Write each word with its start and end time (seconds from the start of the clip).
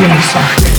uniform. 0.00 0.69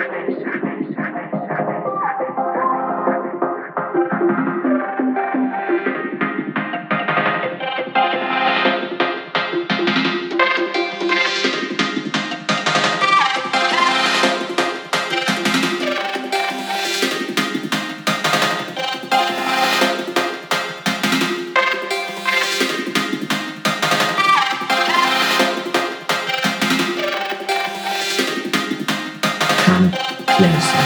Come 0.00 0.39
closer. 30.40 30.79